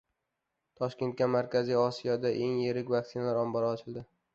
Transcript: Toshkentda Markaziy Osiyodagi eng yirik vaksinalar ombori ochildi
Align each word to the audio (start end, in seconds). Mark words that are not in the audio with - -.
Toshkentda 0.79 1.29
Markaziy 1.35 1.79
Osiyodagi 1.85 2.45
eng 2.49 2.59
yirik 2.67 2.95
vaksinalar 2.99 3.43
ombori 3.49 3.75
ochildi 3.75 4.11